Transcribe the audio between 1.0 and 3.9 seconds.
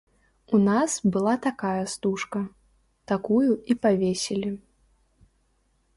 была такая стужка, такую і